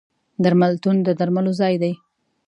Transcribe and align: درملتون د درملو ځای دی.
درملتون 0.43 0.95
د 1.03 1.07
درملو 1.19 1.51
ځای 1.59 1.75
دی. 1.81 1.93